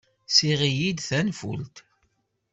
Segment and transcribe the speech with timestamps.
[0.35, 1.75] Seɣ-iyi-d tanfult.